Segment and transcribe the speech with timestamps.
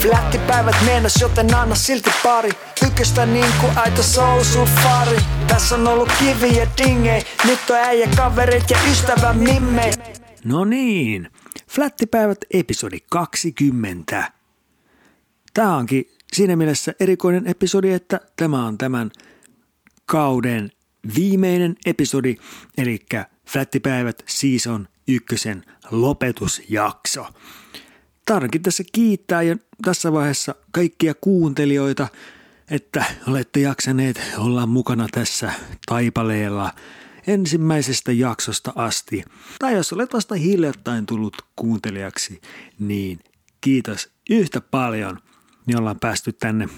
[0.00, 2.50] Flättipäivät meenas, joten anna silti pari.
[2.86, 5.16] Ykköstä niin kuin aito soul surfari.
[5.46, 9.92] Tässä on ollut kivi ja dingei, nyt on äijä kaverit ja ystävä mimmei.
[10.44, 11.30] No niin,
[11.68, 14.32] Flättipäivät episodi 20.
[15.54, 19.10] Tämä onkin siinä mielessä erikoinen episodi, että tämä on tämän
[20.06, 20.72] kauden
[21.16, 22.36] viimeinen episodi,
[22.78, 23.06] eli
[23.48, 27.26] Flättipäivät season ykkösen lopetusjakso.
[28.26, 32.08] Tarkin tässä kiittää jo tässä vaiheessa kaikkia kuuntelijoita,
[32.70, 35.52] että olette jaksaneet olla mukana tässä
[35.86, 36.72] taipaleella
[37.26, 39.24] ensimmäisestä jaksosta asti.
[39.58, 42.40] Tai jos olet vasta hiljattain tullut kuuntelijaksi,
[42.78, 43.18] niin
[43.60, 45.18] kiitos yhtä paljon.
[45.66, 46.68] Niin ollaan päästy tänne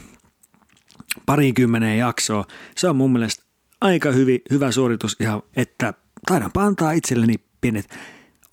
[1.27, 2.45] parinkymmeneen jaksoon.
[2.77, 3.45] Se on mun mielestä
[3.81, 5.95] aika hyvin, hyvä suoritus ihan, että
[6.27, 7.99] taidan antaa itselleni pienet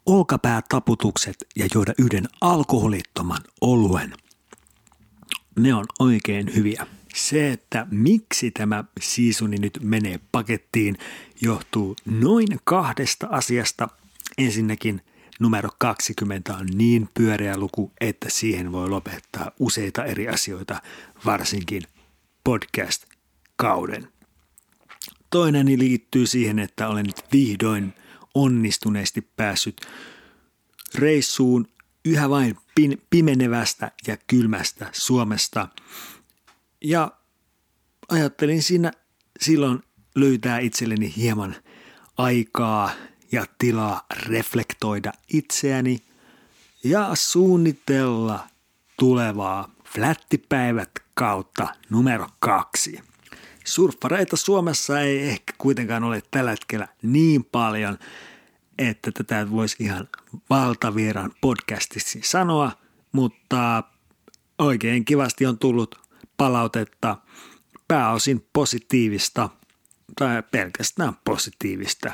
[0.05, 4.13] olkapäätaputukset ja juoda yhden alkoholittoman oluen.
[5.59, 6.87] Ne on oikein hyviä.
[7.15, 10.97] Se, että miksi tämä siisuni nyt menee pakettiin,
[11.41, 13.89] johtuu noin kahdesta asiasta.
[14.37, 15.01] Ensinnäkin
[15.39, 20.81] numero 20 on niin pyöreä luku, että siihen voi lopettaa useita eri asioita,
[21.25, 21.81] varsinkin
[22.43, 24.07] podcast-kauden.
[25.29, 27.93] Toinen liittyy siihen, että olen nyt vihdoin
[28.35, 29.81] onnistuneesti päässyt
[30.95, 31.67] reissuun
[32.05, 32.57] yhä vain
[33.09, 35.67] pimenevästä ja kylmästä Suomesta.
[36.81, 37.11] Ja
[38.09, 38.91] ajattelin siinä
[39.39, 39.83] silloin
[40.15, 41.55] löytää itselleni hieman
[42.17, 42.91] aikaa
[43.31, 45.97] ja tilaa reflektoida itseäni
[46.83, 48.47] ja suunnitella
[48.99, 52.99] tulevaa flättipäivät kautta numero kaksi.
[53.65, 57.97] Surffareita Suomessa ei ehkä kuitenkaan ole tällä hetkellä niin paljon,
[58.77, 60.07] että tätä voisi ihan
[60.49, 62.71] valtavirran podcastissa sanoa,
[63.11, 63.83] mutta
[64.59, 65.99] oikein kivasti on tullut
[66.37, 67.17] palautetta
[67.87, 69.49] pääosin positiivista
[70.19, 72.11] tai pelkästään positiivista.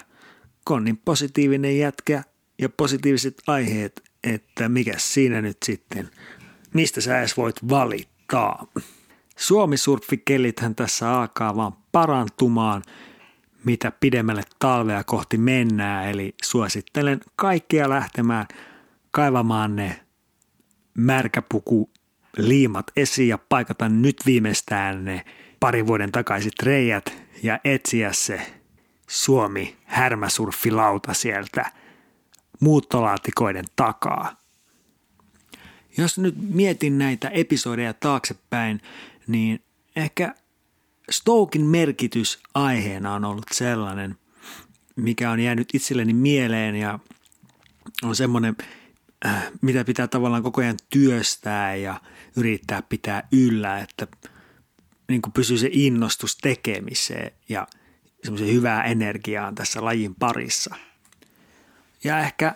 [0.63, 2.23] Konnin positiivinen jätkä
[2.61, 6.11] ja positiiviset aiheet, että mikä siinä nyt sitten,
[6.73, 8.67] mistä sä edes voit valittaa.
[9.37, 12.81] Suomisurffikelithän tässä alkaa vaan parantumaan,
[13.63, 18.47] mitä pidemmälle talvea kohti mennään, eli suosittelen kaikkia lähtemään
[19.11, 19.99] kaivamaan ne
[20.93, 21.89] märkäpuku
[22.37, 25.25] liimat esiin ja paikata nyt viimeistään ne
[25.59, 28.53] parin vuoden takaiset reijät ja etsiä se
[29.07, 31.71] Suomi härmäsurffilauta sieltä
[32.59, 34.41] muuttolaatikoiden takaa.
[35.97, 38.81] Jos nyt mietin näitä episodeja taaksepäin,
[39.27, 39.63] niin
[39.95, 40.35] ehkä
[41.11, 44.17] Stokin merkitys aiheena on ollut sellainen,
[44.95, 46.99] mikä on jäänyt itselleni mieleen ja
[48.03, 48.55] on semmoinen,
[49.25, 52.01] äh, mitä pitää tavallaan koko ajan työstää ja
[52.35, 54.07] yrittää pitää yllä, että
[55.07, 57.67] niin kuin pysyy se innostus tekemiseen ja
[58.23, 60.75] semmoisen hyvää energiaa tässä lajin parissa.
[62.03, 62.47] Ja ehkä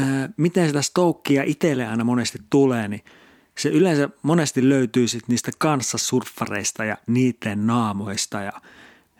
[0.00, 3.04] äh, miten sitä Stokea itselle aina monesti tulee, niin–
[3.60, 8.52] se yleensä monesti löytyy sit niistä kanssasurffareista ja niiden naamoista ja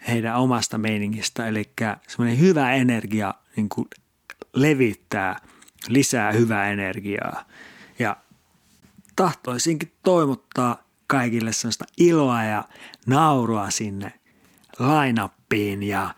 [0.09, 1.47] heidän omasta meiningistä.
[1.47, 1.71] Eli
[2.09, 3.89] semmoinen hyvä energia niin kuin
[4.55, 5.41] levittää
[5.89, 7.45] lisää hyvää energiaa.
[7.99, 8.17] Ja
[9.17, 12.65] tahtoisinkin toivottaa kaikille sellaista iloa ja
[13.07, 14.12] naurua sinne
[14.78, 16.15] lainappiin ja,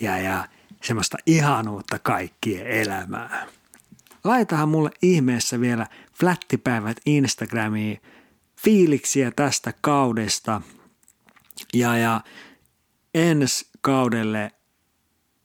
[0.00, 0.48] ja, ja
[0.82, 3.48] semmoista ihanuutta kaikkien elämään.
[4.28, 8.02] Laitahan mulle ihmeessä vielä flättipäivät Instagramiin
[8.62, 10.62] fiiliksiä tästä kaudesta.
[11.74, 12.20] Ja, ja
[13.14, 14.50] ensi kaudelle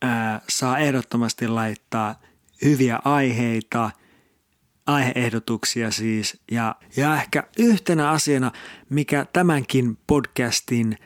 [0.02, 2.20] ää, saa ehdottomasti laittaa
[2.64, 3.90] hyviä aiheita,
[4.86, 6.40] aiheehdotuksia siis.
[6.50, 8.52] Ja, ja ehkä yhtenä asiana,
[8.90, 10.98] mikä tämänkin podcastin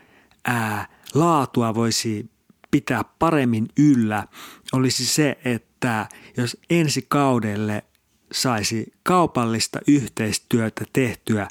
[0.44, 2.30] ää, laatua voisi
[2.70, 4.24] pitää paremmin yllä,
[4.72, 7.84] olisi se, että jos ensi kaudelle
[8.32, 11.48] saisi kaupallista yhteistyötä tehtyä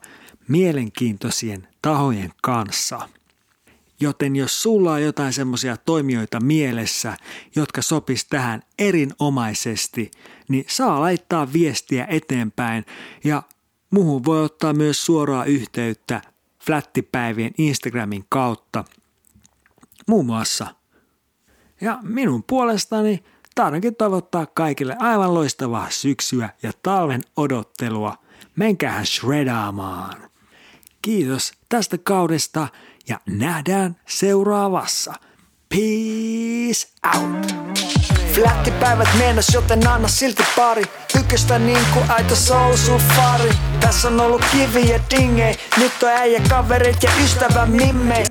[0.48, 3.10] mielenkiintoisien tahojen kanssa.
[4.00, 7.18] Joten jos sulla on jotain semmoisia toimijoita mielessä,
[7.56, 10.12] jotka sopis tähän erinomaisesti,
[10.48, 12.86] niin saa laittaa viestiä eteenpäin
[13.24, 13.44] ja
[13.92, 16.22] muuhun voi ottaa myös suoraa yhteyttä
[16.66, 18.84] Flättipäivien Instagramin kautta
[20.08, 20.77] muun muassa.
[21.82, 23.24] Ja minun puolestani–
[23.58, 28.16] tahdonkin toivottaa kaikille aivan loistavaa syksyä ja talven odottelua.
[28.56, 30.30] Menkäähän shredaamaan.
[31.02, 32.68] Kiitos tästä kaudesta
[33.10, 35.14] ja nähdään seuraavassa.
[35.70, 37.48] Peace out!
[38.34, 40.84] Flättipäivät mennäs, joten anna silti pari.
[41.20, 42.76] Ykköstä niin kuin aito soul
[43.80, 48.26] Tässä on ollut kiviä dingei, nyt on äijä kaverit ja ystävä mimmei